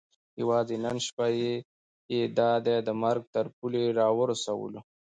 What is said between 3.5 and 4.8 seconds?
پولې را ورسولو.